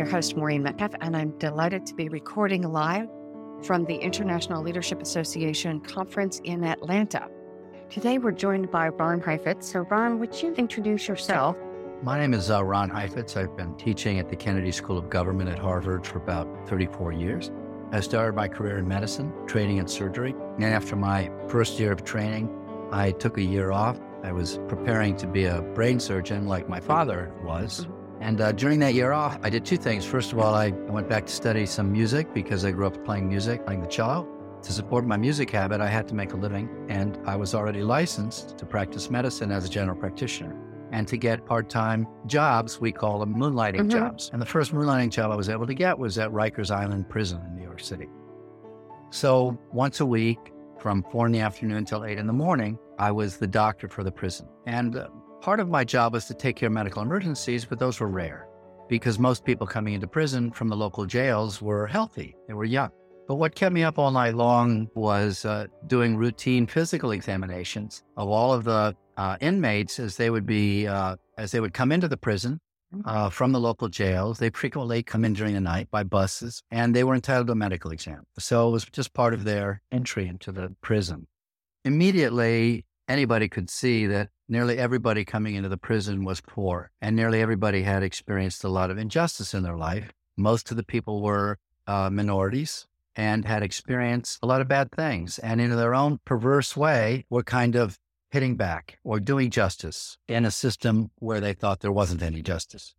[0.00, 3.06] your host, Maureen Metcalf, and I'm delighted to be recording live
[3.62, 7.28] from the International Leadership Association conference in Atlanta.
[7.90, 9.70] Today, we're joined by Ron Heifetz.
[9.70, 11.54] So, Ron, would you introduce yourself?
[12.02, 13.36] My name is uh, Ron Heifetz.
[13.36, 17.50] I've been teaching at the Kennedy School of Government at Harvard for about 34 years.
[17.92, 20.34] I started my career in medicine, training in surgery.
[20.54, 22.48] And after my first year of training,
[22.90, 24.00] I took a year off.
[24.24, 27.82] I was preparing to be a brain surgeon like my father was.
[27.82, 27.99] Mm-hmm.
[28.20, 30.04] And uh, during that year off, I did two things.
[30.04, 33.28] First of all, I went back to study some music because I grew up playing
[33.28, 34.28] music, playing the cello.
[34.62, 37.82] To support my music habit, I had to make a living, and I was already
[37.82, 40.54] licensed to practice medicine as a general practitioner.
[40.92, 43.90] And to get part time jobs, we call them moonlighting mm-hmm.
[43.90, 44.28] jobs.
[44.34, 47.40] And the first moonlighting job I was able to get was at Rikers Island Prison
[47.46, 48.08] in New York City.
[49.08, 53.12] So once a week, from four in the afternoon until eight in the morning, I
[53.12, 54.46] was the doctor for the prison.
[54.66, 55.08] And uh,
[55.40, 58.46] Part of my job was to take care of medical emergencies, but those were rare
[58.90, 62.90] because most people coming into prison from the local jails were healthy, they were young.
[63.26, 68.28] But what kept me up all night long was uh, doing routine physical examinations of
[68.28, 72.08] all of the uh, inmates as they would be uh, as they would come into
[72.08, 72.60] the prison
[73.06, 74.40] uh, from the local jails.
[74.40, 77.56] They frequently come in during the night by buses, and they were entitled to a
[77.56, 78.24] medical exam.
[78.38, 81.28] So it was just part of their entry into the prison.
[81.86, 87.40] Immediately, anybody could see that nearly everybody coming into the prison was poor, and nearly
[87.40, 90.12] everybody had experienced a lot of injustice in their life.
[90.36, 95.38] Most of the people were uh, minorities and had experienced a lot of bad things,
[95.38, 97.96] and in their own perverse way, were kind of
[98.30, 102.94] hitting back or doing justice in a system where they thought there wasn't any justice.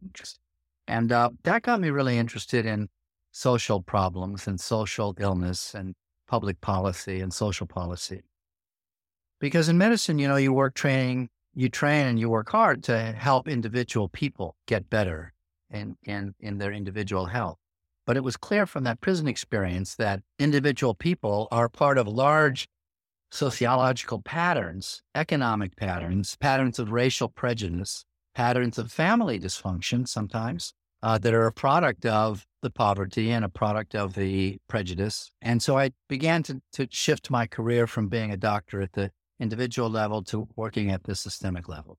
[0.87, 2.89] And uh, that got me really interested in
[3.31, 5.95] social problems and social illness and
[6.27, 8.21] public policy and social policy.
[9.39, 13.11] Because in medicine, you know, you work training you train and you work hard to
[13.11, 15.33] help individual people get better
[15.69, 17.57] in, in, in their individual health.
[18.05, 22.67] But it was clear from that prison experience that individual people are part of large
[23.31, 28.03] sociological patterns, economic patterns, patterns of racial prejudice,
[28.35, 33.49] patterns of family dysfunction sometimes uh, that are a product of the poverty and a
[33.49, 35.31] product of the prejudice.
[35.41, 39.11] And so I began to, to shift my career from being a doctor at the
[39.41, 41.97] individual level to working at the systemic level.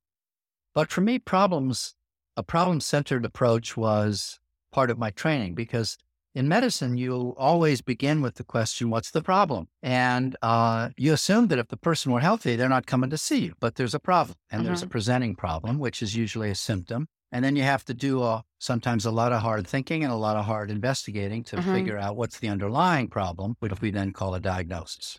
[0.74, 1.94] But for me, problems,
[2.36, 5.98] a problem centered approach was part of my training because
[6.34, 9.68] in medicine, you always begin with the question, what's the problem?
[9.82, 13.40] And uh, you assume that if the person were healthy, they're not coming to see
[13.40, 14.92] you, but there's a problem and there's a mm-hmm.
[14.92, 17.06] presenting problem, which is usually a symptom.
[17.32, 20.16] And then you have to do a, sometimes a lot of hard thinking and a
[20.16, 21.74] lot of hard investigating to mm-hmm.
[21.74, 25.18] figure out what's the underlying problem, which we then call a diagnosis.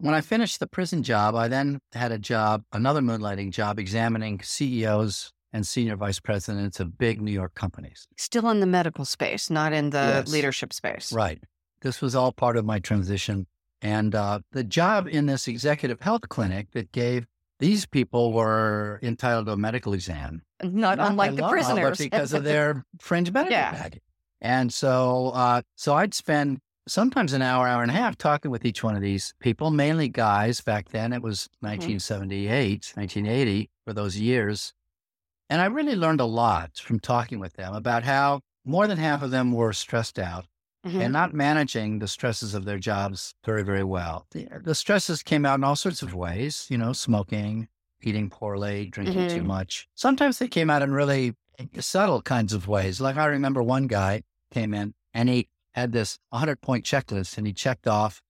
[0.00, 4.40] When I finished the prison job, I then had a job, another moonlighting job, examining
[4.42, 8.08] CEOs and senior vice presidents of big New York companies.
[8.16, 10.32] Still in the medical space, not in the yes.
[10.32, 11.12] leadership space.
[11.12, 11.42] Right.
[11.82, 13.46] This was all part of my transition.
[13.82, 17.26] And uh, the job in this executive health clinic that gave
[17.58, 20.40] these people were entitled to a medical exam.
[20.62, 21.98] Not, not unlike the prisoners.
[21.98, 23.72] because of their fringe medical yeah.
[23.72, 24.02] package.
[24.40, 28.64] And so, uh, so I'd spend sometimes an hour, hour and a half talking with
[28.64, 30.60] each one of these people, mainly guys.
[30.60, 33.00] Back then it was 1978, mm-hmm.
[33.00, 34.72] 1980 for those years.
[35.48, 39.22] And I really learned a lot from talking with them about how more than half
[39.22, 40.46] of them were stressed out
[40.86, 41.00] mm-hmm.
[41.00, 44.26] and not managing the stresses of their jobs very, very well.
[44.30, 47.68] The, the, stresses came out in all sorts of ways, you know, smoking,
[48.02, 49.38] eating poorly, drinking mm-hmm.
[49.38, 49.88] too much.
[49.94, 51.34] Sometimes they came out in really
[51.78, 53.00] subtle kinds of ways.
[53.00, 57.46] Like I remember one guy came in and he had this 100 point checklist and
[57.46, 58.22] he checked off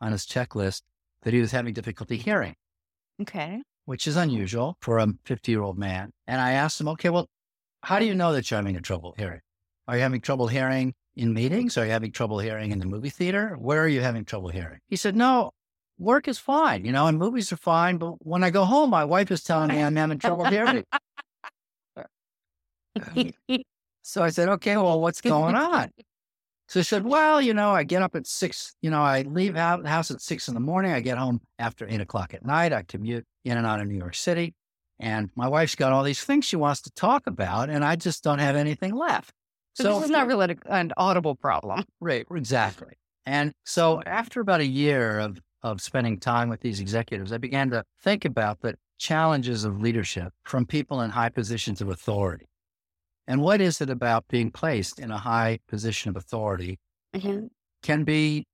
[0.00, 0.82] on his checklist
[1.22, 2.54] that he was having difficulty hearing.
[3.20, 3.62] Okay.
[3.84, 6.10] Which is unusual for a 50 year old man.
[6.26, 7.26] And I asked him, okay, well,
[7.82, 9.40] how do you know that you're having trouble hearing?
[9.86, 11.78] Are you having trouble hearing in meetings?
[11.78, 13.56] Are you having trouble hearing in the movie theater?
[13.58, 14.80] Where are you having trouble hearing?
[14.88, 15.52] He said, no,
[15.98, 17.96] work is fine, you know, and movies are fine.
[17.98, 20.84] But when I go home, my wife is telling me I'm having trouble hearing.
[24.02, 25.90] so I said, okay, well, what's going on?
[26.68, 29.56] So I said, well, you know, I get up at six, you know, I leave
[29.56, 30.92] out the house at six in the morning.
[30.92, 32.74] I get home after eight o'clock at night.
[32.74, 34.54] I commute in and out of New York City.
[35.00, 38.22] And my wife's got all these things she wants to talk about, and I just
[38.22, 39.32] don't have anything left.
[39.74, 41.84] So, so this is not really an audible problem.
[42.00, 42.94] Right, exactly.
[43.24, 47.70] And so after about a year of, of spending time with these executives, I began
[47.70, 52.46] to think about the challenges of leadership from people in high positions of authority.
[53.28, 56.78] And what is it about being placed in a high position of authority
[57.14, 57.48] mm-hmm.
[57.82, 58.46] can be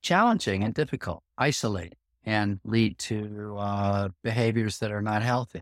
[0.00, 5.60] challenging and difficult, isolating, and lead to uh, behaviors that are not healthy.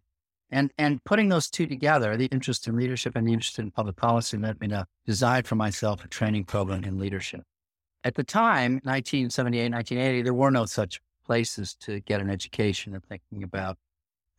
[0.52, 3.96] And, and putting those two together, the interest in leadership and the interest in public
[3.96, 7.42] policy led me to design for myself a training program in leadership.
[8.04, 13.04] At the time, 1978, 1980, there were no such places to get an education and
[13.04, 13.78] thinking about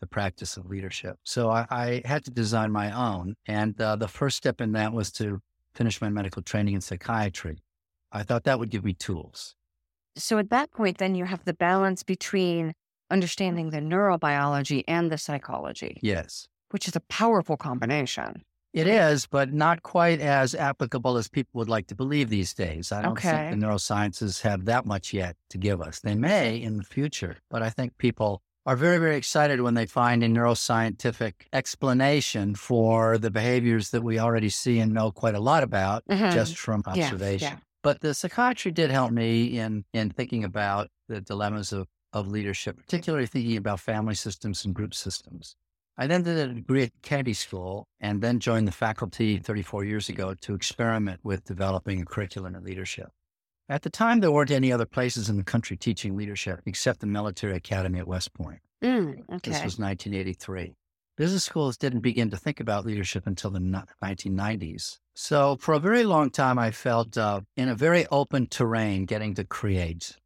[0.02, 1.18] the practice of leadership.
[1.24, 3.36] So I, I had to design my own.
[3.46, 5.40] And uh, the first step in that was to
[5.74, 7.60] finish my medical training in psychiatry.
[8.12, 9.56] I thought that would give me tools.
[10.18, 12.74] So at that point, then you have the balance between
[13.10, 15.98] understanding the neurobiology and the psychology.
[16.02, 16.48] Yes.
[16.72, 18.44] Which is a powerful combination.
[18.74, 22.94] It is, but not quite as applicable as people would like to believe these days.
[22.94, 23.50] I don't okay.
[23.50, 26.00] think the neurosciences have that much yet to give us.
[26.00, 29.86] They may in the future, but I think people are very, very excited when they
[29.86, 35.40] find a neuroscientific explanation for the behaviors that we already see and know quite a
[35.40, 36.32] lot about mm-hmm.
[36.32, 37.48] just from observation.
[37.48, 37.60] Yeah, yeah.
[37.84, 42.78] But the psychiatry did help me in in thinking about the dilemmas of, of leadership,
[42.78, 45.56] particularly thinking about family systems and group systems.
[45.98, 50.10] I then did a degree at Kennedy School and then joined the faculty 34 years
[50.10, 53.10] ago to experiment with developing a curriculum in leadership.
[53.72, 57.08] At the time, there weren't any other places in the country teaching leadership except the
[57.08, 58.60] military academy at West Point.
[58.84, 59.50] Mm, okay.
[59.50, 60.74] This was 1983.
[61.16, 63.60] Business schools didn't begin to think about leadership until the
[64.04, 64.98] 1990s.
[65.16, 69.36] So, for a very long time, I felt uh, in a very open terrain getting
[69.36, 70.18] to create.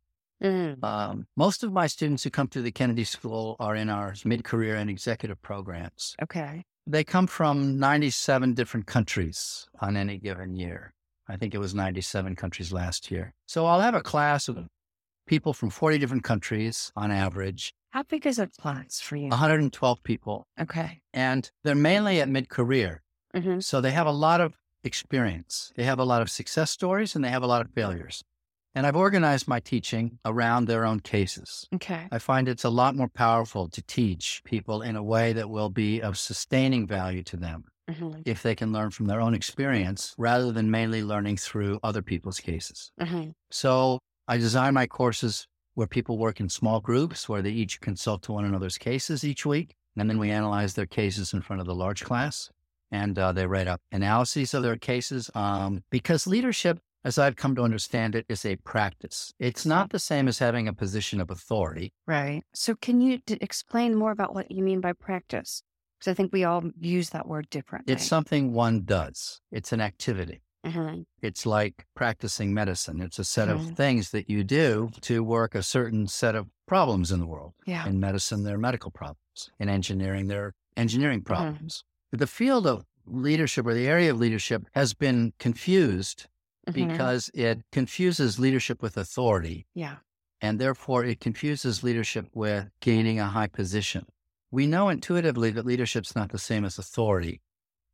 [0.44, 0.84] Mm.
[0.84, 4.44] Um, most of my students who come to the Kennedy School are in our mid
[4.44, 6.16] career and executive programs.
[6.20, 6.64] Okay.
[6.88, 10.95] They come from 97 different countries on any given year.
[11.28, 13.34] I think it was 97 countries last year.
[13.48, 14.68] So I'll have a class of
[15.26, 17.74] people from 40 different countries on average.
[17.92, 19.30] How big is a class for you?
[19.30, 20.48] 112 people.
[20.60, 21.02] Okay.
[21.14, 23.02] And they're mainly at mid career.
[23.36, 23.60] Mm-hmm.
[23.60, 25.72] So they have a lot of experience.
[25.76, 28.24] They have a lot of success stories and they have a lot of failures.
[28.76, 31.66] And I've organized my teaching around their own cases.
[31.74, 32.08] Okay.
[32.12, 35.70] I find it's a lot more powerful to teach people in a way that will
[35.70, 38.22] be of sustaining value to them mm-hmm.
[38.26, 42.40] if they can learn from their own experience rather than mainly learning through other people's
[42.40, 42.92] cases.
[43.00, 43.32] Mm-hmm.
[43.52, 48.24] So I design my courses where people work in small groups where they each consult
[48.24, 49.76] to one another's cases each week.
[49.98, 52.50] And then we analyze their cases in front of the large class
[52.92, 55.30] and uh, they write up analyses of their cases.
[55.36, 59.32] Um, because leadership as I've come to understand it, is a practice.
[59.40, 61.94] It's not the same as having a position of authority.
[62.08, 62.42] Right.
[62.54, 65.62] So, can you d- explain more about what you mean by practice?
[66.08, 67.94] I think we all use that word differently.
[67.94, 70.42] It's something one does, it's an activity.
[70.66, 71.02] Mm-hmm.
[71.22, 73.00] It's like practicing medicine.
[73.00, 73.70] It's a set mm-hmm.
[73.70, 77.54] of things that you do to work a certain set of problems in the world.
[77.68, 77.88] Yeah.
[77.88, 79.52] In medicine, they're medical problems.
[79.60, 81.34] In engineering, they're engineering Mm-hmm.
[81.34, 81.84] problems.
[82.12, 82.18] Mm-hmm.
[82.18, 86.28] The field of leadership or the area of leadership has been confused
[86.68, 86.88] Mm-hmm.
[86.90, 89.68] because it confuses leadership with authority.
[89.76, 89.98] Yeah.
[90.42, 94.08] And therefore, it confuses leadership with gaining a high position.
[94.56, 97.42] We know intuitively that leadership's not the same as authority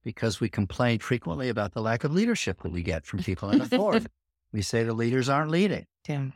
[0.04, 3.62] because we complain frequently about the lack of leadership that we get from people in
[3.62, 4.06] authority.
[4.54, 5.88] we say the leaders aren't leading.
[6.08, 6.28] Yeah.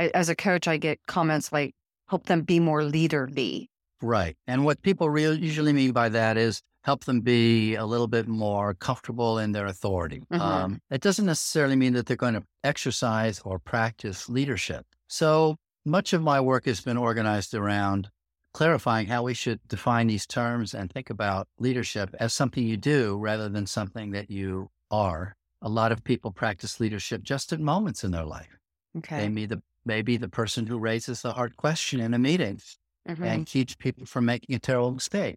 [0.00, 1.76] As a coach, I get comments like,
[2.08, 3.68] help them be more leaderly.
[4.02, 4.36] Right.
[4.48, 8.26] And what people re- usually mean by that is help them be a little bit
[8.26, 10.22] more comfortable in their authority.
[10.32, 10.40] Mhm.
[10.40, 14.86] Um, it doesn't necessarily mean that they're going to exercise or practice leadership.
[15.06, 15.54] So
[15.84, 18.10] much of my work has been organized around
[18.54, 23.16] clarifying how we should define these terms and think about leadership as something you do
[23.18, 25.34] rather than something that you are.
[25.62, 28.58] A lot of people practice leadership just at moments in their life.
[28.96, 29.20] Okay.
[29.20, 32.60] They may, the, may be the person who raises the hard question in a meeting
[33.08, 33.24] Mhm.
[33.24, 35.36] and keeps people from making a terrible mistake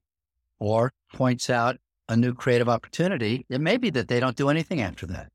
[0.60, 1.78] or points out
[2.10, 3.46] a new creative opportunity.
[3.50, 5.32] It may be that they don't do anything after that.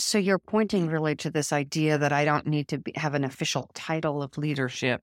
[0.00, 3.22] So you're pointing really to this idea that I don't need to be, have an
[3.24, 5.02] official title of leadership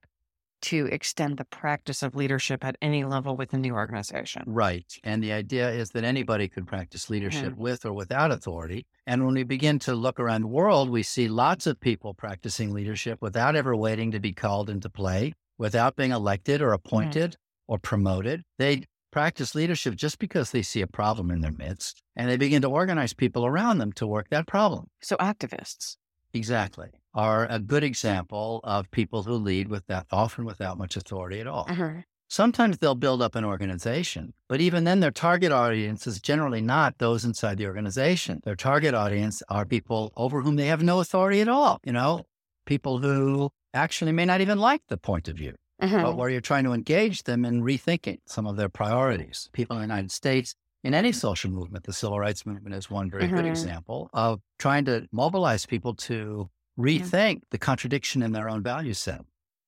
[0.62, 4.44] to extend the practice of leadership at any level within the organization.
[4.46, 4.86] Right.
[5.03, 7.62] And the idea is that anybody could practice leadership Mm-hmm.
[7.62, 8.86] with or without authority.
[9.08, 12.72] And when we begin to look around the world, we see lots of people practicing
[12.74, 17.36] leadership without ever waiting to be called into play, without being elected or appointed
[17.68, 18.44] or promoted.
[18.58, 22.62] They practice leadership just because they see a problem in their midst and they begin
[22.62, 24.88] to organize people around them to work that problem.
[25.01, 25.98] So activists.
[26.33, 26.89] Exactly.
[27.13, 31.47] Are a good example of people who lead with that, often without much authority at
[31.47, 31.65] all.
[31.67, 32.03] Mhm.
[32.29, 36.97] Sometimes they'll build up an organization, but even then their target audience is generally not
[36.97, 38.39] those inside the organization.
[38.45, 42.23] Their target audience are people over whom they have no authority at all, you know,
[42.65, 46.03] people who actually may not even like the point of view, Mhm.
[46.03, 49.50] but where you're trying to engage them in rethinking some of their priorities.
[49.51, 53.09] People in the United States in any social movement, the civil rights movement is one
[53.09, 53.50] very good Mhm.
[53.50, 59.21] example of trying to mobilize people to rethink the contradiction in their own value set.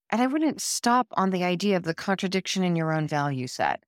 [0.09, 3.83] And I wouldn't stop on the idea of the contradiction in your own value set.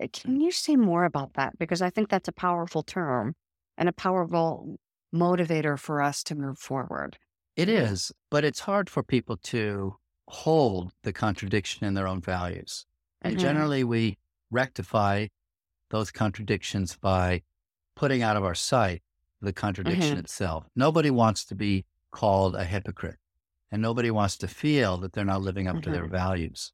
[0.00, 1.58] Uh, Can you say more about that?
[1.58, 3.34] Because I think that's a powerful term
[3.76, 4.78] and a powerful
[5.14, 7.18] motivator for us to move forward.
[7.56, 9.96] It is, but it's hard for people to
[10.28, 12.86] hold the contradiction in their own values.
[13.22, 13.40] And Mhm.
[13.40, 14.18] generally, we
[14.50, 15.28] rectify
[15.90, 17.42] those contradictions by
[17.96, 19.02] putting out of our sight
[19.40, 20.20] the contradiction mm-hmm.
[20.20, 20.66] itself.
[20.74, 23.18] Nobody wants to be called a hypocrite,
[23.70, 26.12] and nobody wants to feel that they're not living up to their mm-hmm.
[26.12, 26.72] values.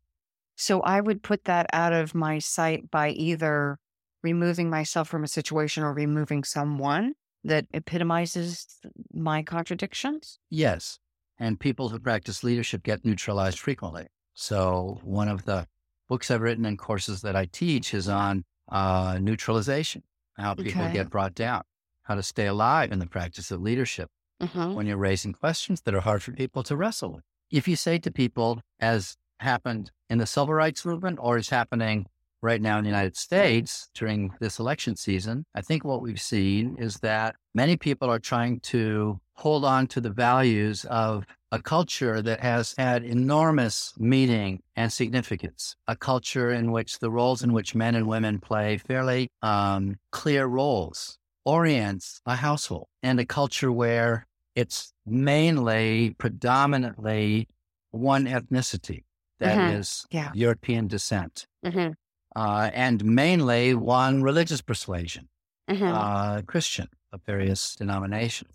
[0.56, 3.78] So I would put that out of my sight by either
[4.22, 7.14] removing myself from a situation or removing someone
[7.44, 8.66] that epitomizes
[9.12, 10.38] my contradictions.
[10.50, 10.98] Yes.
[11.38, 14.06] And people who practice leadership get neutralized frequently.
[14.34, 15.66] So, one of the
[16.08, 20.02] books I've written and courses that I teach is on uh, neutralization,
[20.36, 20.92] how people Okay.
[20.92, 21.62] get brought down,
[22.04, 24.08] how to stay alive in the practice of leadership
[24.42, 24.72] Mm-hmm.
[24.72, 27.24] when you're raising questions that are hard for people to wrestle with.
[27.50, 32.06] If you say to people, as happened in the civil rights movement or is happening
[32.42, 36.76] right now in the United States during this election season, I think what we've seen
[36.78, 42.22] is that many people are trying to hold on to the values of a culture
[42.22, 47.74] that has had enormous meaning and significance, a culture in which the roles in which
[47.74, 54.26] men and women play fairly um, clear roles, orients a household, and a culture where
[54.54, 57.48] it's mainly, predominantly
[57.90, 59.04] one ethnicity
[59.38, 59.78] that Mhm.
[59.78, 60.30] is Yeah.
[60.34, 61.92] European descent, Mm-hmm.
[62.36, 65.28] Uh, and mainly one religious persuasion,
[65.70, 65.84] Mm-hmm.
[65.84, 68.50] uh, Christian of various denominations.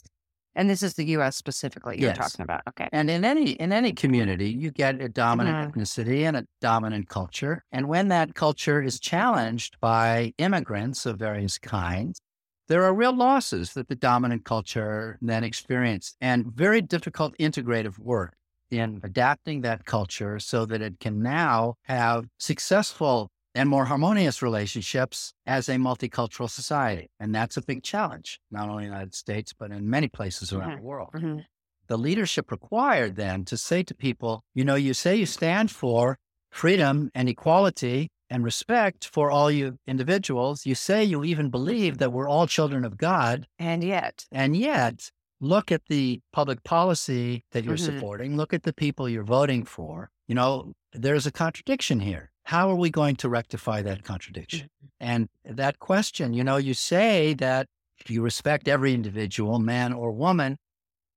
[0.58, 1.36] and this is the U.S.
[1.36, 2.18] specifically you're yes.
[2.18, 2.62] talking about.
[2.70, 2.88] Okay.
[2.94, 5.66] And in any in any community, you get a dominant Mhm.
[5.74, 7.64] ethnicity and a dominant culture.
[7.72, 12.20] And when that culture is challenged by immigrants of various kinds,
[12.68, 18.34] there are real losses that the dominant culture then experiences, and very difficult integrative work
[18.72, 25.34] in adapting that culture so that it can now have successful and more harmonious relationships
[25.46, 27.10] as a multicultural society.
[27.20, 30.52] And that's a big challenge, not only in the United States, but in many places
[30.54, 30.76] around Mhm.
[30.78, 31.40] the world Mm-hmm.
[31.88, 36.18] the leadership required then to say to people, you know, you say you stand for
[36.50, 40.66] freedom and equality and respect for all you individuals.
[40.66, 43.48] You say you even believe that we're all children of God.
[43.60, 47.86] And yet, And yet, look at the public policy that you're Mhm.
[47.86, 50.10] supporting, look at the people you're voting for.
[50.28, 52.32] You know, there's a contradiction here.
[52.46, 54.70] How are we going to rectify that contradiction?
[55.00, 57.68] And that question, you know, you say that
[58.08, 60.58] you respect every individual, man or woman.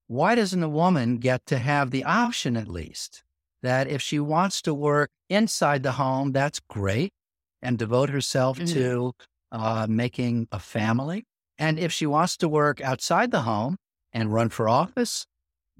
[0.06, 3.22] Why doesn't a woman get to have the option, at least,
[3.62, 7.12] that if she wants to work inside the home, that's great,
[7.60, 8.72] and devote herself Mhm.
[8.72, 9.12] to
[9.52, 11.24] uh, making a family?
[11.58, 13.76] And if she wants to work outside the home
[14.14, 15.26] and run for office,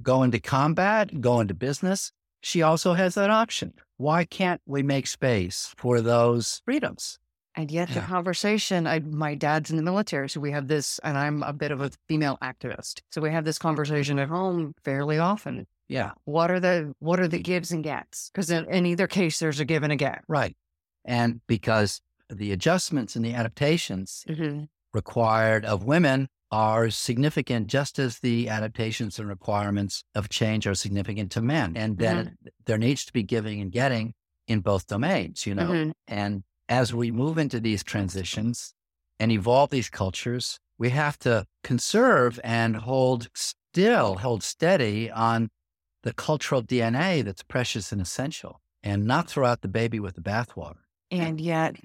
[0.03, 3.75] go into combat, go into business, she also has that option.
[3.97, 7.19] Why can't we make space for those freedoms?
[7.57, 8.07] and yet the Yeah.
[8.07, 8.87] conversation.
[8.87, 11.81] I, my dad's in the military, so we have this, and I'm a bit of
[11.81, 15.67] a female activist, so we have this conversation at home fairly often.
[15.89, 18.31] Yeah, What are the what are the gives and gets?
[18.31, 20.23] Because in, in either case, there's a give and a get.
[20.29, 20.57] right.
[21.05, 24.65] And because the adjustments and the adaptations Mm-hmm.
[24.95, 31.31] required of women are significant, just as the adaptations and requirements of change are significant
[31.33, 31.77] to men.
[31.77, 32.37] And then
[32.67, 34.15] there needs to be giving and getting
[34.47, 35.69] in both domains, you know.
[35.69, 35.93] Mhm.
[36.07, 38.75] And as we move into these transitions
[39.19, 45.51] and evolve these cultures, we have to conserve and hold still, hold steady on
[46.03, 50.23] the cultural DNA that's precious and essential and not throw out the baby with the
[50.23, 50.79] bathwater.
[51.11, 51.77] And yet,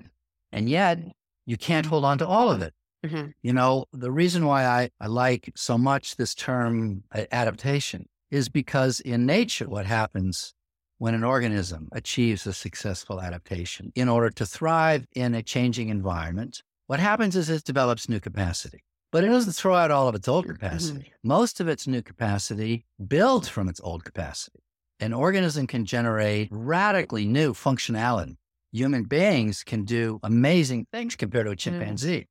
[0.52, 1.00] And yet,
[1.46, 2.74] you can't hold on to all of it.
[3.06, 3.34] Mhm.
[3.44, 9.00] You know, the reason why I, I like so much this term adaptation is because
[9.02, 10.54] in nature, what happens
[10.98, 16.62] when an organism achieves a successful adaptation in order to thrive in a changing environment,
[16.88, 18.80] what happens is it develops new capacity.
[19.12, 21.12] But it doesn't throw out all of its old capacity.
[21.24, 24.60] Most of its new capacity builds from its old capacity.
[25.00, 28.38] An organism can generate radically new functionality.
[28.72, 32.22] Human beings can do amazing things compared to a chimpanzee.
[32.22, 32.28] Mhm.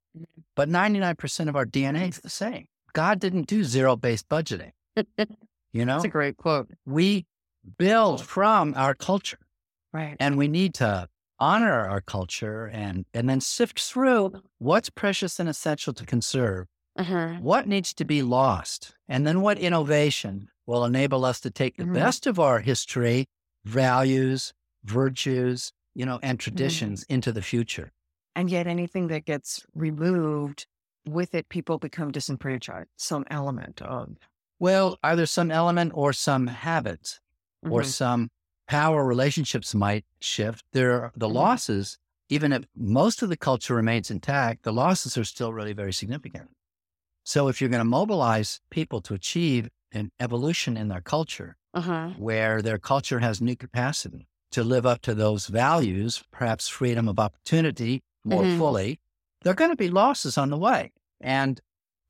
[0.54, 2.66] But 99% of our DNA is the same.
[2.92, 4.72] God didn't do zero based budgeting.
[5.74, 6.68] You know, that's a great quote.
[6.84, 7.24] we
[7.78, 9.38] build from our culture
[9.90, 10.16] Right.
[10.20, 15.48] and we need to honor our culture and, and then sift through what's precious and
[15.48, 16.66] essential to conserve,
[16.96, 17.36] Uh-huh.
[17.40, 21.84] what needs to be lost, and then what innovation will enable us to take the
[21.84, 21.94] Mhm.
[21.94, 23.24] best of our history,
[23.64, 24.52] values,
[24.84, 27.92] virtues, you know, and traditions into the future.
[28.36, 30.66] And yet, anything that gets removed
[31.06, 32.90] with it, people become disenfranchised.
[32.96, 34.16] Some element of
[34.58, 37.20] Well, either some element or some habit
[37.68, 37.82] or Mhm.
[37.82, 38.30] some
[38.68, 40.64] power relationships might shift.
[40.72, 41.62] There, the Mhm.
[41.68, 41.98] losses
[42.28, 46.48] even if most of the culture remains intact, the losses are still really very significant.
[47.24, 52.14] So if you're going to mobilize people to achieve an evolution in their culture, Uh-huh.
[52.14, 57.18] where their culture has new capacity to live up to those values, perhaps freedom of
[57.18, 58.58] opportunity more Mhm.
[58.58, 59.00] fully,
[59.42, 60.92] there are going to be losses on the way.
[61.20, 61.60] And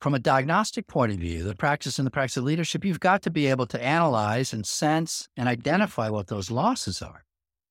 [0.00, 3.23] from a diagnostic point of view, the practice and the practice of leadership, you've got
[3.23, 7.25] to be able to analyze and sense and identify what those losses are.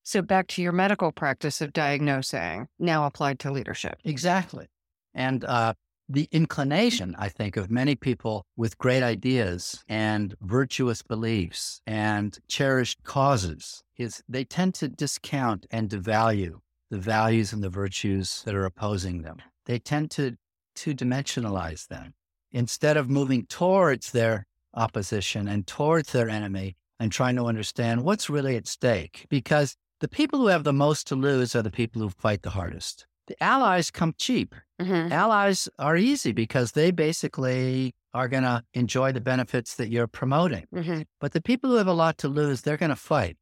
[0.04, 4.00] So back to your medical practice of diagnosing, now applied to leadership.
[4.04, 4.68] Exactly.
[5.14, 5.74] And uh,
[6.10, 13.04] the inclination, I think, of many people with great ideas and virtuous beliefs and cherished
[13.04, 16.60] causes is they tend to discount and devalue
[16.92, 19.38] the values and the virtues that are opposing them.
[19.66, 20.36] They tend to
[20.76, 22.14] two dimensionalize them
[22.52, 28.30] instead of moving towards their opposition and towards their enemy and trying to understand what's
[28.30, 29.26] really at stake.
[29.30, 32.52] Because the people who have the most to lose are the people who fight the
[32.52, 33.08] hardest.
[33.28, 34.54] The allies come cheap.
[34.82, 35.14] Mm-hmm.
[35.14, 40.66] Allies are easy because they basically are going to enjoy the benefits that you're promoting.
[40.76, 41.04] Mm-hmm.
[41.22, 43.38] But the people who have a lot to lose, they're going to fight.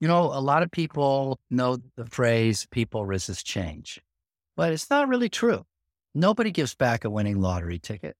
[0.00, 4.00] You know, a lot of people know the phrase people resist change,
[4.56, 5.64] but it's not really true.
[6.14, 8.16] Nobody gives back a winning lottery ticket.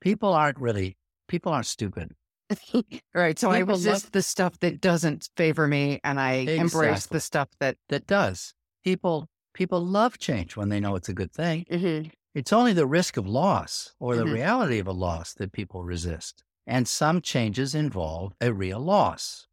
[0.00, 0.96] People aren't really,
[1.28, 2.12] people aren't stupid.
[3.14, 3.38] right.
[3.38, 7.20] So I People love- resist the stuff that doesn't favor me and I embrace the
[7.20, 7.76] stuff that.
[7.90, 8.54] That does.
[8.84, 11.66] People, people love change when they know it's a good thing.
[11.70, 12.08] Mm-hmm.
[12.34, 14.32] It's only the risk of loss or the Mhm.
[14.32, 16.44] reality of a loss that people resist.
[16.66, 19.46] And some changes involve a real loss,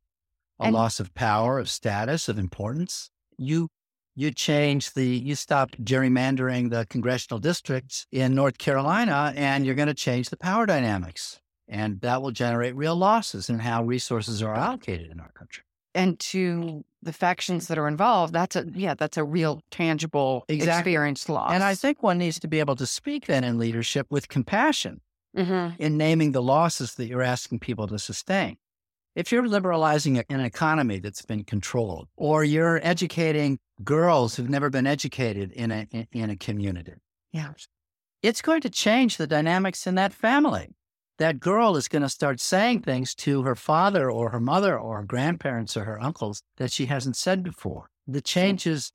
[0.60, 3.10] a And- loss of power, of status, of importance.
[3.38, 3.70] You
[4.18, 9.90] you change the you stop gerrymandering the congressional districts in North Carolina and you're going
[9.90, 11.42] to change the power dynamics.
[11.68, 15.64] And that will generate real losses in how resources are allocated in our country.
[15.94, 20.92] And to the factions that are involved, that's a yeah, that's a real tangible Exactly.
[20.92, 21.52] experience loss.
[21.52, 25.02] And I think one needs to be able to speak then in leadership with compassion
[25.36, 25.82] mm-hmm.
[25.82, 28.58] in naming the losses that you're asking people to sustain.
[29.16, 34.86] If you're liberalizing an economy that's been controlled, or you're educating girls who've never been
[34.86, 36.96] educated in a, in, a community,
[37.32, 37.54] yeah,
[38.22, 40.76] it's going to change the dynamics in that family.
[41.18, 44.98] That girl is going to start saying things to her father or her mother or
[44.98, 47.90] her grandparents or her uncles that she hasn't said before.
[48.06, 48.92] The changes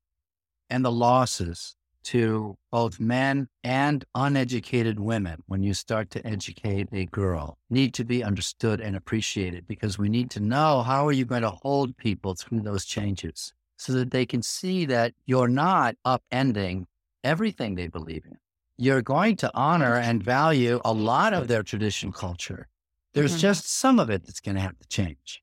[0.69, 7.07] and the losses to both men and uneducated women when you start to educate a
[7.07, 11.25] girl need to be understood and appreciated because we need to know how are you
[11.25, 15.95] going to hold people through those changes so that they can see that you're not
[16.07, 16.87] upending
[17.25, 18.37] everything they believe in.
[18.77, 22.69] You're going to honor and value a lot of their traditional culture.
[23.13, 23.41] There's Mhm.
[23.41, 25.43] just some of it that's going to have to change.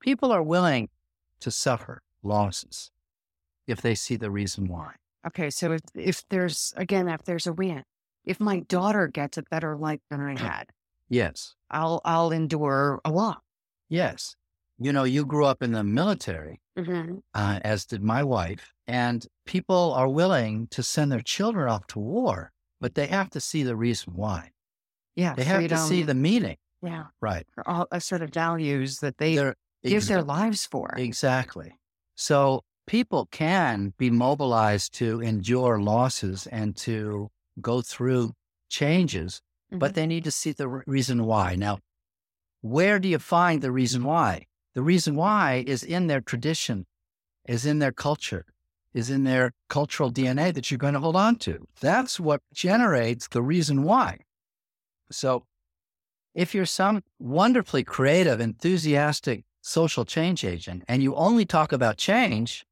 [0.00, 0.88] People are willing
[1.40, 2.90] to suffer losses
[3.66, 4.94] if they see the reason why.
[5.26, 7.82] Okay, so if if there's again, if there's a win,
[8.24, 10.66] if my daughter gets a better life than I had,
[11.08, 11.54] Yes.
[11.70, 13.42] I'll I'll endure a lot.
[13.88, 14.36] Yes.
[14.78, 17.16] You know, you grew up in the military, Mm-hmm.
[17.34, 21.98] uh, as did my wife, and people are willing to send their children off to
[21.98, 24.50] war, but they have to see the reason why.
[25.14, 26.58] Yeah, They have to see the meaning.
[26.82, 27.46] yeah, Right.
[27.64, 30.90] all a sort of values that they They're- give their lives for.
[30.98, 31.78] Exactly.
[32.16, 38.34] So people can be mobilized to endure losses and to go through
[38.68, 39.94] changes, but Mhm.
[39.94, 41.56] they need to see the reason why.
[41.56, 41.78] Now,
[42.60, 44.46] where do you find the reason why?
[44.74, 46.86] The reason why is in their tradition,
[47.46, 48.44] is in their culture,
[48.92, 51.66] is in their cultural DNA that you're going to hold on to.
[51.80, 54.20] That's what generates the reason why.
[55.10, 55.46] So,
[56.34, 62.66] if you're some wonderfully creative, enthusiastic social change agent and you only talk about change,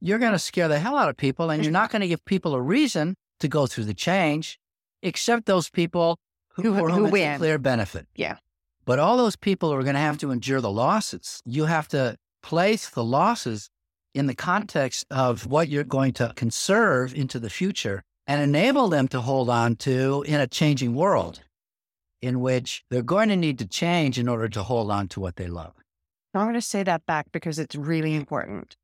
[0.00, 2.24] you're going to scare the hell out of people and you're not going to give
[2.24, 4.58] people a reason to go through the change,
[5.02, 6.18] except those people
[6.54, 7.38] who, Who- for who whom it's a win.
[7.38, 8.06] clear benefit.
[8.14, 8.36] Yeah.
[8.84, 11.42] But all those people are going to have to endure the losses.
[11.44, 13.68] You have to place the losses
[14.14, 19.06] in the context of what you're going to conserve into the future and enable them
[19.08, 21.40] to hold on to in a changing world
[22.22, 25.36] in which they're going to need to change in order to hold on to what
[25.36, 25.74] they love.
[26.34, 28.76] I'm going to say that back because it's really important.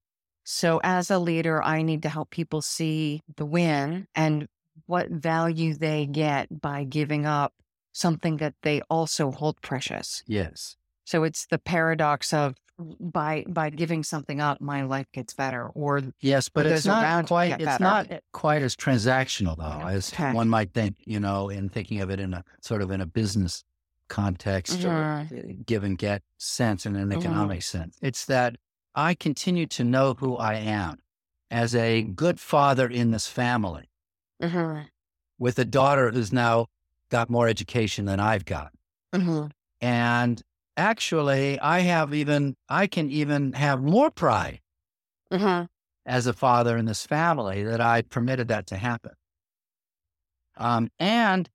[0.45, 4.47] So, as a leader, I need to help people see the win and
[4.87, 7.55] what value they get by giving up
[7.93, 10.23] something that they also hold precious.
[10.27, 10.77] Yes.
[11.07, 12.57] So it's the paradox of
[13.01, 17.59] by by giving something up, my life gets better, or Yes, but it's not quite
[17.61, 17.85] it's better.
[17.85, 20.33] not quite as transactional though as Okay.
[20.33, 23.07] one might think, you know, in thinking of it in a sort of in a
[23.07, 23.65] business
[24.09, 25.31] context or Mhm.
[25.33, 27.13] uh, give and get sense in an Mhm.
[27.13, 27.99] economic sense.
[28.03, 28.57] It's that
[28.95, 30.99] I continue to know who I am
[31.51, 33.91] as a good father in this family
[34.43, 34.83] Mm-hmm.
[35.39, 36.67] with a daughter who's now
[37.09, 38.73] got more education than I've got.
[39.15, 39.47] Mm-hmm.
[39.81, 40.43] And
[40.77, 44.61] actually, I have even, I can even have more pride
[45.33, 45.65] Mm-hmm.
[46.05, 49.13] as a father in this family that I permitted that to happen.
[50.57, 51.49] Um, and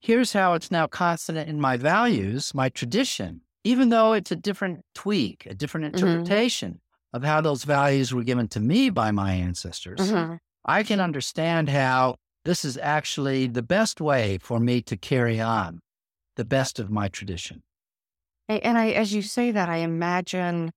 [0.00, 4.84] here's how it's now constant in my values, my tradition, even though it's a different
[4.94, 6.00] tweak, a different Mhm.
[6.02, 6.80] interpretation
[7.12, 10.00] of how those values were given to me by my ancestors.
[10.00, 10.36] Mm-hmm.
[10.64, 15.80] I can understand how this is actually the best way for me to carry on
[16.36, 17.62] the best of my tradition.
[18.48, 20.72] And I, as you say that, I imagine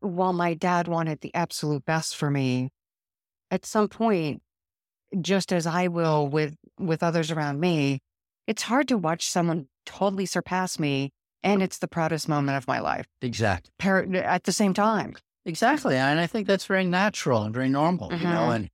[0.00, 2.70] while my dad wanted the absolute best for me,
[3.50, 4.42] at some point,
[5.20, 8.00] just as I will with with others around me,
[8.46, 11.10] it's hard to watch someone totally surpass me,
[11.42, 13.06] and it's the proudest moment of my life.
[13.22, 13.70] Exactly.
[13.78, 15.96] Par- at the same time, Exactly.
[15.96, 18.54] And I think that's very natural and very normal, you know, Mhm.
[18.56, 18.70] and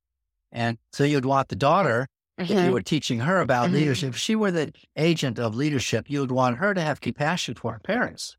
[0.50, 2.72] and so you'd want the daughter, if you Mhm.
[2.72, 3.74] were teaching her about Mhm.
[3.74, 7.55] leadership, if she were the agent of leadership, you would want her to have compassion
[7.55, 8.37] for her parents.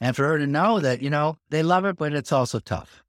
[0.00, 3.04] And for her to know that, you know, they love it, but it's also tough.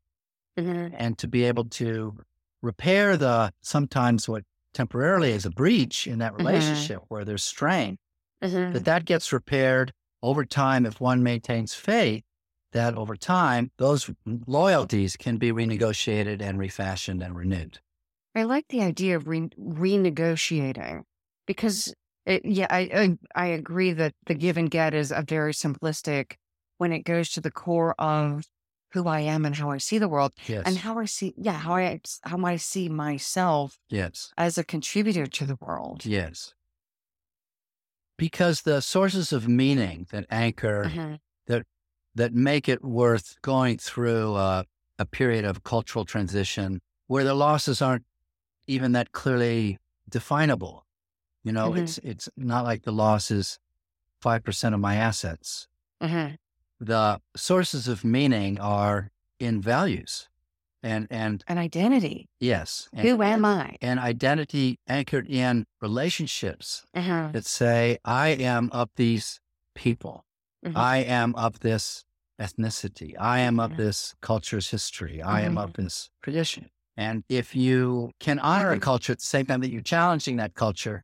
[0.57, 0.93] Mhm.
[0.97, 2.17] And to be able to
[2.61, 4.43] repair the sometimes what
[4.73, 7.97] temporarily is a breach in that relationship where there's strain,
[8.41, 12.23] that that gets repaired over time if one maintains faith
[12.71, 14.09] that over time those
[14.47, 17.79] loyalties can be renegotiated and refashioned and renewed.
[18.33, 21.03] I like the idea of re- renegotiating
[21.45, 21.93] because,
[22.25, 26.35] it, yeah, I, I I agree that the give and get is a very simplistic
[26.77, 28.45] when it goes to the core of
[28.93, 30.63] who I am and how I see the world yes.
[30.65, 34.31] and how I see, yeah, how I how I see myself yes.
[34.37, 36.05] as a contributor to the world.
[36.05, 36.53] yes
[38.21, 41.19] because the sources of meaning that anchor Mhm.
[42.13, 44.63] that make it worth going through uh,
[44.99, 48.05] a period of cultural transition where the losses aren't
[48.67, 49.77] even that clearly
[50.09, 50.85] definable.
[51.45, 51.79] You know, Mhm.
[51.81, 53.57] it's it's not like the loss is
[54.19, 55.67] five percent of my assets.
[56.01, 56.37] Mhm.
[56.79, 60.27] The sources of meaning are in values,
[60.83, 62.27] and and An identity.
[62.39, 63.75] yes, and, Who am I?
[63.81, 67.31] and identity anchored in relationships Mhm.
[67.33, 69.39] that say I am of these
[69.75, 70.25] people.
[70.65, 70.75] Mhm.
[70.75, 72.03] I am of this
[72.39, 73.13] ethnicity.
[73.19, 75.21] I am of this culture's history.
[75.21, 75.63] I am Mhm.
[75.63, 76.69] of this tradition.
[76.97, 80.55] And if you can honor a culture at the same time that you're challenging that
[80.55, 81.03] culture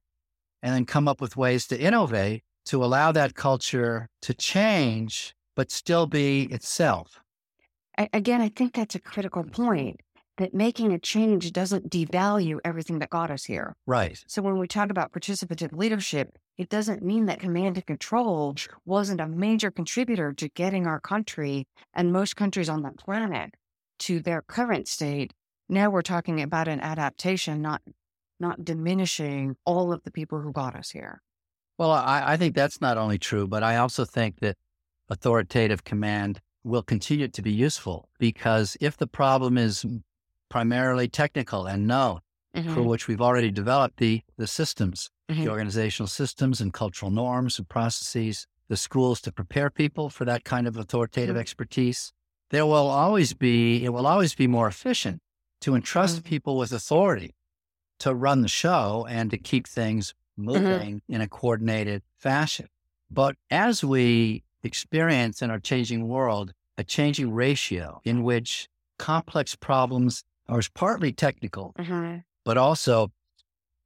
[0.62, 5.72] and then come up with ways to innovate to allow that culture to change, but
[5.72, 7.20] still be itself.
[7.98, 10.02] Again, I think that's a critical point
[10.38, 13.76] that making a change doesn't devalue everything that got us here.
[13.86, 14.24] Right.
[14.28, 18.56] So when we talk about participative leadership, it doesn't mean that command and control
[18.86, 23.56] wasn't a major contributor to getting our country and most countries on the planet
[24.00, 25.34] to their current state.
[25.70, 27.82] Now we're talking about an adaptation, not
[28.40, 31.24] not diminishing all of the people who got us here.
[31.80, 34.56] Well, I, I think that's not only true, but I also think that
[35.10, 39.86] authoritative command will continue to be useful because if the problem is
[40.50, 42.20] primarily technical and known,
[42.74, 45.48] for which we've already developed the, the systems, the Mhm.
[45.50, 50.68] organizational systems and cultural norms and processes, the schools to prepare people for that kind
[50.68, 51.40] of authoritative Mhm.
[51.40, 52.14] expertise.
[52.50, 55.22] There will always be, it will always be more efficient
[55.62, 56.24] to entrust Mhm.
[56.24, 57.36] people with authority
[58.00, 62.68] to run the show and to keep things moving in a coordinated fashion.
[63.12, 68.67] But as we experience in our changing world a changing ratio in which
[69.00, 72.24] complex problems are partly technical, Mhm.
[72.46, 73.12] but also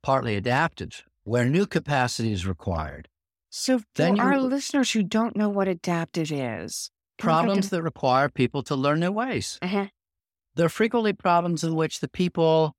[0.04, 3.08] partly adaptive, where new capacity is required.
[3.50, 8.30] So for Then you- our listeners who don't know what adaptive is, Problems that require
[8.30, 9.60] people to learn new ways.
[9.62, 9.88] Uh-huh.
[10.56, 12.76] They're frequently problems in which the people,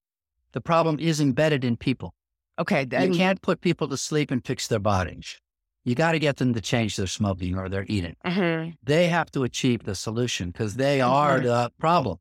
[0.52, 2.12] the problem is embedded in people.
[2.58, 5.40] Okay, You can't put people to sleep and fix their bodies.
[5.84, 8.14] You got to get them to change their smoking or their eating.
[8.24, 8.74] Mhm.
[8.82, 12.18] They have to achieve the solution because they are the problem.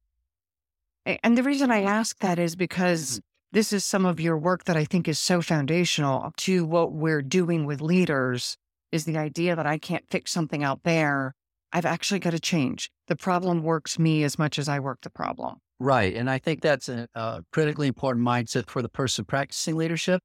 [1.06, 3.19] And the reason I ask that is because Mm-hmm.
[3.54, 7.21] this is some of your work that I think is so foundational to what we're
[7.21, 8.58] doing with leaders
[8.91, 11.34] is the idea that I can't fix something out there.
[11.74, 12.89] I've actually got to change.
[13.08, 15.58] The problem works me as much as I work the problem.
[15.80, 16.15] Right.
[16.15, 20.21] And I think that's a, a critically important mindset for the person practicing leadership.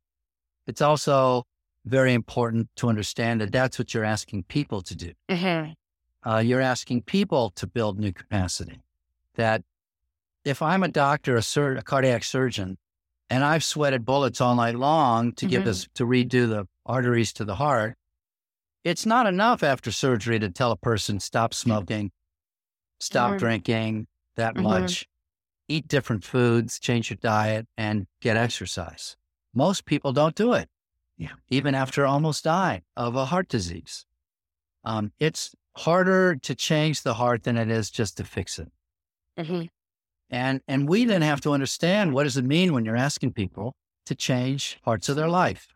[0.66, 1.44] It's also
[1.86, 5.12] very important to understand that that's what you're asking people to do.
[6.24, 8.80] Uh, you're asking people to build new capacity.
[9.36, 9.62] That
[10.44, 12.78] if I'm a doctor, a, sur- a cardiac surgeon,
[13.30, 15.66] and I've sweated bullets all night long to give Mhm.
[15.66, 17.96] this, to redo the arteries to the heart,
[18.84, 22.10] it's not enough after surgery to tell a person stop smoking,
[23.00, 23.38] stop Mhm.
[23.38, 24.62] drinking that Mhm.
[24.62, 25.06] much.
[25.68, 29.16] eat different foods, change your diet, and get exercise.
[29.52, 30.70] Most people don't do it.
[31.16, 31.32] Yeah.
[31.48, 34.04] Even after almost dying of a heart disease.
[34.84, 38.70] Um, it's harder to change the heart than it is just to fix it.
[39.38, 39.66] Mm-hmm.
[40.30, 43.74] And and we then have to understand what does it mean when you're asking people
[44.06, 45.68] to change parts of their life.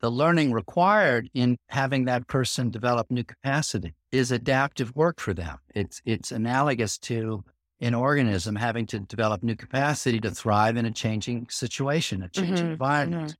[0.00, 5.58] The learning required in having that person develop new capacity is adaptive work for them.
[5.74, 7.44] It's it's analogous to
[7.80, 12.66] an organism having to develop new capacity to thrive in a changing situation, a changing
[12.66, 13.36] Mhm, environment.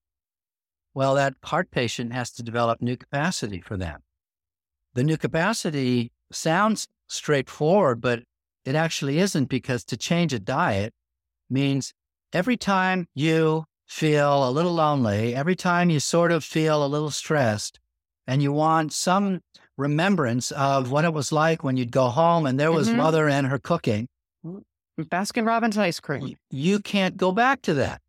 [0.97, 4.01] Well, that heart patient has to develop new capacity for that.
[4.95, 8.23] The new capacity sounds straightforward, but
[8.65, 10.95] it actually isn't because to change a diet
[11.51, 11.93] means
[12.33, 17.11] every time you feel a little lonely, every time you sort of feel a little
[17.11, 17.79] stressed,
[18.27, 19.43] and you want some
[19.77, 22.97] remembrance of what it was like when you'd go home and there was Mhm.
[22.97, 24.09] mother and her cooking,
[24.99, 26.39] Baskin Robbins ice cream.
[26.51, 28.01] you can't go back to that.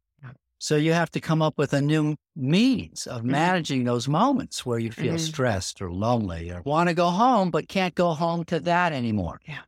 [0.60, 3.26] So you have to come up with a new means of Mhm.
[3.26, 5.20] managing those moments where you feel Mhm.
[5.20, 9.42] stressed or lonely or want to go home, but can't go home to that anymore.
[9.48, 9.62] Yeah.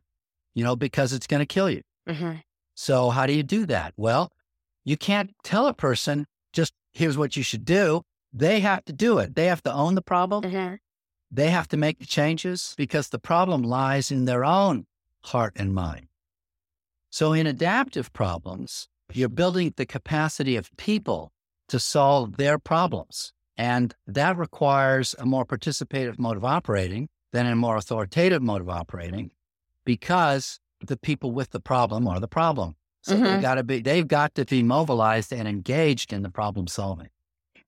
[0.54, 1.82] You know, because it's going to kill you.
[2.08, 2.36] Mm-hmm.
[2.74, 3.94] So how do you do that?
[3.96, 4.32] Well,
[4.84, 8.02] you can't tell a person just here's what you should do.
[8.32, 9.34] They have to do it.
[9.34, 10.44] They have to own the problem.
[10.44, 10.76] Mm-hmm.
[11.30, 14.86] They have to make the changes because the problem lies in their own
[15.24, 16.08] heart and mind.
[17.10, 21.32] So in adaptive problems, you're building the capacity of people
[21.70, 23.32] to solve their problems.
[23.56, 28.68] And that requires a more participative mode of operating than a more authoritative mode of
[28.68, 29.30] operating
[29.84, 32.76] because the people with the problem are the problem.
[33.02, 33.24] So Mhm.
[33.24, 37.08] they've got to be they've got to be mobilized and engaged in the problem solving.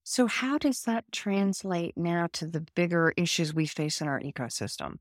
[0.05, 4.99] So, how does that translate now to the bigger issues we face in our ecosystem?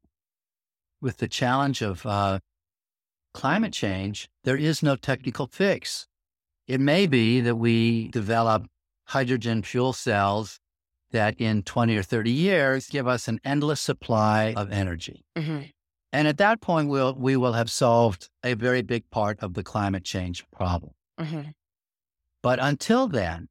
[1.02, 2.38] with the challenge of uh,
[3.34, 6.08] climate change, there is no technical fix.
[6.68, 8.68] It may be that we develop
[9.12, 10.58] hydrogen fuel cells
[11.12, 15.26] that in 20 or 30 years give us an endless supply of energy.
[15.38, 15.64] Mm-hmm.
[16.14, 19.64] And at that point, we'll, we will have solved a very big part of the
[19.64, 20.94] climate change problem.
[21.20, 21.50] Mm-hmm.
[22.42, 23.50] But until then,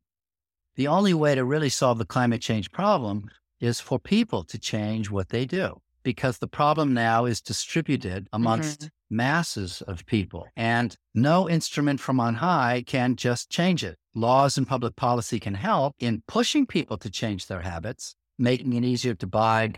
[0.77, 3.29] the only way to really solve the climate change problem
[3.61, 8.88] is for people to change what they do because the problem now is distributed amongst
[9.11, 13.99] masses of people and no instrument from on high can just change it.
[14.14, 18.85] Laws and public policy can help in pushing people to change their habits, making it
[18.85, 19.73] easier to buy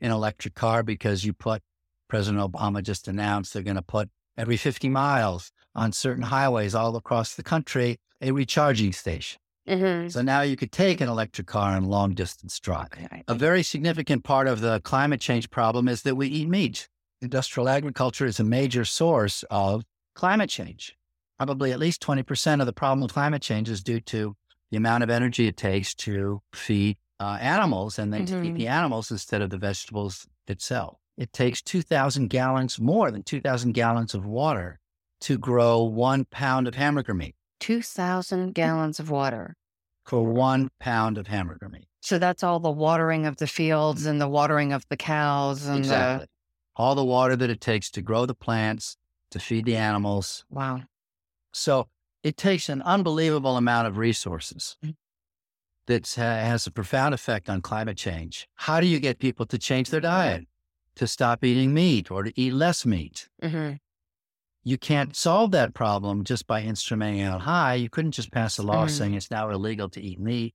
[0.00, 1.62] an electric car because you put
[2.08, 6.94] President Obama just announced they're going to put every 50 miles on certain highways all
[6.96, 9.40] across the country a recharging station.
[9.68, 10.08] Mm-hmm.
[10.08, 12.88] So now you could take an electric car on long distance drive.
[13.28, 16.88] A very significant part of the climate change problem is that we eat meat.
[17.20, 20.96] Industrial agriculture is a major source of climate change.
[21.42, 24.36] Probably at least 20% of the problem with climate change is due to
[24.70, 28.46] the amount of energy it takes to feed uh, animals and then to Mhm.
[28.46, 30.98] eat the animals instead of the vegetables itself.
[31.16, 34.78] It takes 2,000 gallons, more than 2,000 gallons of water
[35.22, 39.56] to grow one pound of hamburger meat 2,000 gallons of water.
[40.04, 41.88] for one pound of hamburger meat.
[42.02, 45.80] So, that's all the watering of the fields and the watering of the cows and
[45.80, 46.26] Exactly.
[46.76, 48.96] All the water that it takes to grow the plants,
[49.30, 50.44] to feed the animals.
[50.48, 50.82] Wow.
[51.52, 51.88] So
[52.22, 54.96] it takes an unbelievable amount of resources Mhm.
[55.86, 58.48] that has a profound effect on climate change.
[58.54, 60.46] How do you get people to change their diet,
[60.96, 63.28] to stop eating meat or to eat less meat?
[63.42, 63.76] Mm-hmm.
[64.64, 67.74] You can't solve that problem just by instrumenting out high.
[67.74, 68.90] You couldn't just pass a law Mhm.
[68.90, 70.54] saying it's now illegal to eat meat.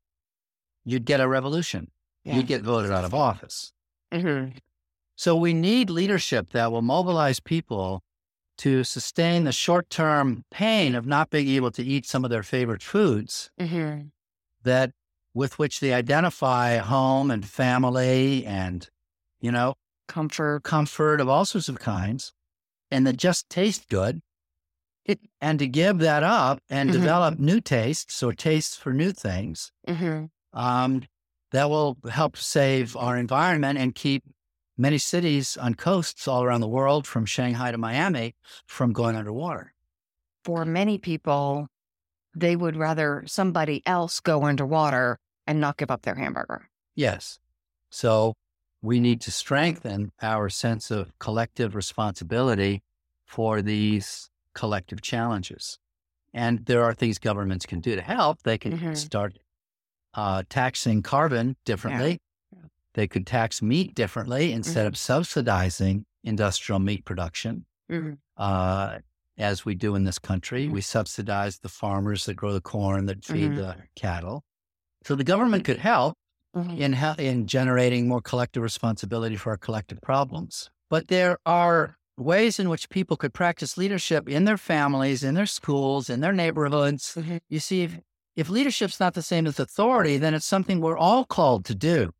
[0.85, 1.91] You'd get a revolution.
[2.23, 2.37] Yeah.
[2.37, 3.73] You'd get voted out of office.
[4.11, 4.57] Mm-hmm.
[5.17, 8.03] So we need leadership that will mobilize people
[8.57, 12.43] to sustain the short term pain of not being able to eat some of their
[12.43, 14.07] favorite foods Mm-hmm.
[14.63, 14.91] that
[15.33, 18.89] with which they identify home and family and,
[19.39, 19.75] you know,
[20.07, 20.63] Comfort.
[20.63, 22.31] comfort of all sorts of kinds
[22.89, 24.21] and that just taste good.
[25.05, 26.93] It, and to give that up and Mhm.
[26.93, 30.25] develop new tastes or tastes for new things Mm-hmm.
[30.57, 31.03] um,
[31.51, 34.23] that will help save our environment and keep
[34.77, 38.35] many cities on coasts all around the world, from Shanghai to Miami,
[38.67, 39.73] from going underwater.
[40.43, 41.67] For many people,
[42.35, 46.69] they would rather somebody else go underwater and not give up their hamburger.
[46.95, 47.39] Yes.
[47.89, 48.33] So
[48.81, 52.81] we need to strengthen our sense of collective responsibility
[53.25, 55.79] for these collective challenges.
[56.33, 58.43] And there are things governments can do to help.
[58.43, 58.95] They can Mhm.
[58.97, 59.39] start
[60.13, 62.17] uh, taxing carbon differently.
[62.97, 67.65] They could tax meat differently instead of subsidizing industrial meat production.
[67.91, 68.13] Mm-hmm.
[68.35, 68.97] Uh,
[69.37, 70.67] as we do in this country.
[70.67, 73.55] We subsidize the farmers that grow the corn, that feed Mhm.
[73.57, 74.43] the cattle.
[75.03, 76.15] So the government could help
[76.55, 76.79] Mhm.
[76.79, 80.71] in hel- in generating more collective responsibility for our collective problems.
[80.89, 85.45] But there are ways in which people could practice leadership in their families, in their
[85.45, 87.15] schools, in their neighborhoods.
[87.47, 87.99] You see, if,
[88.35, 92.11] if leadership's not the same as authority, then it's something we're all called to do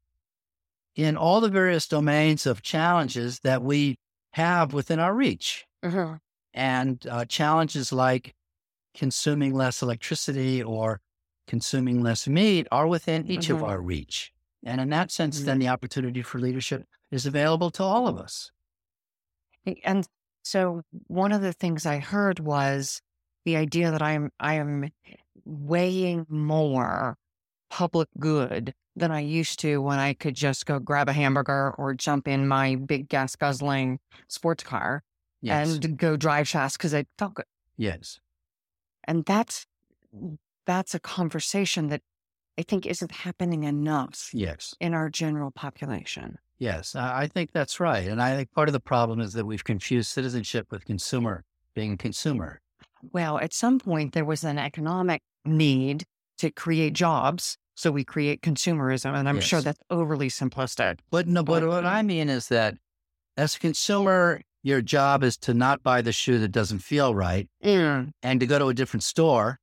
[0.98, 3.98] in all the various domains of challenges that we
[4.34, 5.68] have within our reach.
[5.84, 6.20] Mhm.
[6.54, 8.36] And uh, challenges like
[8.96, 11.02] consuming less electricity or
[11.48, 13.64] consuming less meat are within each of Mhm.
[13.64, 14.34] our reach.
[14.66, 18.52] And in that sense, then the opportunity for leadership is available to all of us.
[19.84, 20.08] And
[20.44, 23.02] so one of the things I heard was
[23.46, 24.90] the idea that I'm I am
[25.46, 27.18] weighing more
[27.70, 31.94] public good than I used to when I could just go grab a hamburger or
[31.94, 35.04] jump in my big gas guzzling sports car
[35.42, 35.76] Yes.
[35.76, 37.46] and go drive fast because I felt good.
[37.78, 38.20] yes.
[39.04, 39.66] And that's
[40.14, 42.02] mm, that's a conversation that
[42.58, 44.74] I think isn't happening enough Yes.
[44.82, 46.38] in our general population.
[46.58, 46.96] Yes.
[46.96, 48.08] I think that's right.
[48.08, 51.94] And I think part of the problem is that we've confused citizenship with consumer, being
[51.94, 52.60] a consumer.
[53.14, 56.04] Well, at some point, there was an economic need
[56.40, 57.58] to create jobs.
[57.78, 59.14] So we create consumerism.
[59.14, 60.98] And I'm sure that's overly simplistic.
[61.12, 62.76] But no, but But- what I mean is that
[63.38, 67.48] as a consumer, your job is to not buy the shoe that doesn't feel right
[67.62, 69.60] and to go to a different store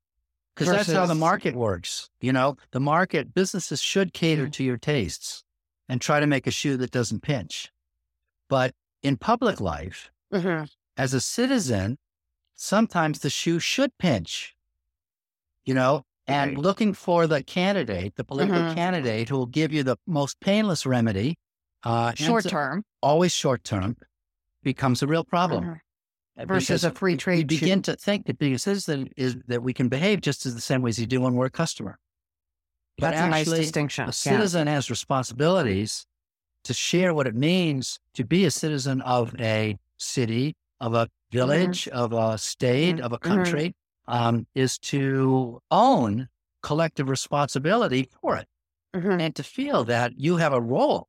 [0.55, 2.09] because that's how the market works.
[2.21, 4.53] You know, the market businesses should cater Mm.
[4.53, 5.43] to your tastes
[5.89, 7.73] and try to make a shoe that doesn't pinch.
[8.49, 10.71] But in public life, Mhm.
[10.97, 11.99] as a citizen,
[12.55, 14.55] sometimes the shoe should pinch,
[15.65, 16.59] you know, and Right.
[16.59, 18.75] looking for the candidate, the political Mhm.
[18.75, 21.37] candidate who will give you the most painless remedy,
[21.83, 23.97] uh, Short term always short term,
[24.63, 25.65] becomes a real problem.
[25.65, 25.81] Mhm.
[26.37, 27.51] Uh, versus a free trade.
[27.53, 27.61] shoe.
[27.61, 30.61] begin to think that being a citizen is that we can behave just as the
[30.61, 31.99] same way as you do when we're a customer.
[32.99, 34.05] But That's a nice actually, distinction.
[34.05, 34.11] a Yeah.
[34.13, 36.07] citizen has responsibilities
[36.65, 41.87] to share what it means to be a citizen of a city, of a village,
[41.89, 43.01] of a state, Mhm.
[43.05, 43.23] of a Mhm.
[43.23, 43.75] country,
[44.07, 46.29] um, is to own
[46.63, 48.49] collective responsibility for it
[48.95, 49.21] Mhm.
[49.21, 51.09] and to feel that you have a role,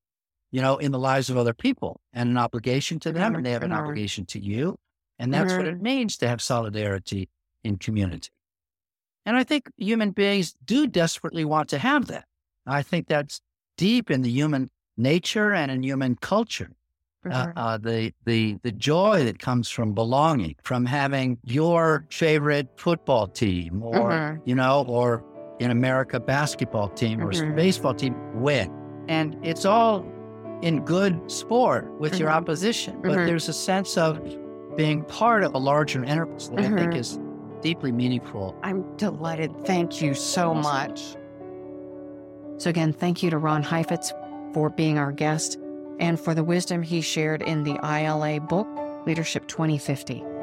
[0.52, 3.38] you know, in the lives of other people and an obligation to them, Mhm.
[3.38, 3.80] and they have an Mhm.
[3.80, 4.78] obligation to you.
[5.18, 7.30] And that's what it means to have solidarity
[7.64, 8.30] in community.
[9.26, 12.28] And I think human beings do desperately want to have that.
[12.66, 13.42] I think that's
[13.78, 16.72] deep in the human nature and in human culture.
[17.32, 23.28] Uh, uh, the the the joy that comes from belonging, from having your favorite football
[23.28, 24.42] team, or Mhm.
[24.46, 25.24] you know, or
[25.60, 27.56] in America, basketball team or Mhm.
[27.56, 28.72] baseball team win,
[29.08, 30.06] and it's all
[30.62, 32.34] in good sport with your Mhm.
[32.36, 32.98] opposition.
[33.02, 33.26] But Mhm.
[33.26, 34.20] there's a sense of
[34.76, 36.98] being part of a larger enterprise that I think Mhm.
[36.98, 37.20] is
[37.62, 38.54] deeply meaningful.
[38.64, 39.52] I'm delighted.
[39.66, 41.16] Thank you so much.
[42.58, 44.14] So, again, thank you to Ron Heifetz
[44.54, 45.58] for being our guest
[46.00, 48.68] and for the wisdom he shared in the ILA book,
[49.06, 50.35] Leadership 2050.